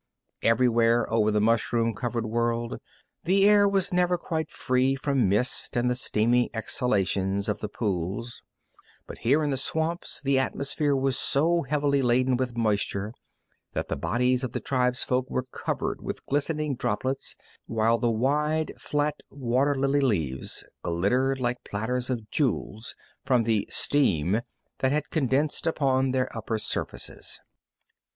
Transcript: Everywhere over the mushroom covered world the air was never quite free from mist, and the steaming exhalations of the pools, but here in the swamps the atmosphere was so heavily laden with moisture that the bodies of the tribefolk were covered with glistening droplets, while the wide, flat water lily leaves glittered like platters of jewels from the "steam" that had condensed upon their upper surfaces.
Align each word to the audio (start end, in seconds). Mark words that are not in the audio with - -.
Everywhere 0.41 1.07
over 1.13 1.29
the 1.29 1.39
mushroom 1.39 1.93
covered 1.93 2.25
world 2.25 2.77
the 3.23 3.47
air 3.47 3.69
was 3.69 3.93
never 3.93 4.17
quite 4.17 4.49
free 4.49 4.95
from 4.95 5.29
mist, 5.29 5.77
and 5.77 5.91
the 5.91 5.95
steaming 5.95 6.49
exhalations 6.55 7.47
of 7.47 7.59
the 7.59 7.69
pools, 7.69 8.41
but 9.05 9.19
here 9.19 9.43
in 9.43 9.51
the 9.51 9.57
swamps 9.57 10.19
the 10.19 10.39
atmosphere 10.39 10.95
was 10.95 11.19
so 11.19 11.61
heavily 11.69 12.01
laden 12.01 12.35
with 12.35 12.57
moisture 12.57 13.13
that 13.73 13.89
the 13.89 13.95
bodies 13.95 14.43
of 14.43 14.53
the 14.53 14.59
tribefolk 14.59 15.29
were 15.29 15.45
covered 15.51 16.01
with 16.01 16.25
glistening 16.25 16.75
droplets, 16.75 17.35
while 17.67 17.99
the 17.99 18.09
wide, 18.09 18.73
flat 18.79 19.21
water 19.29 19.75
lily 19.75 20.01
leaves 20.01 20.63
glittered 20.81 21.39
like 21.39 21.63
platters 21.63 22.09
of 22.09 22.27
jewels 22.31 22.95
from 23.23 23.43
the 23.43 23.69
"steam" 23.71 24.41
that 24.79 24.91
had 24.91 25.11
condensed 25.11 25.67
upon 25.67 26.09
their 26.09 26.35
upper 26.35 26.57
surfaces. 26.57 27.39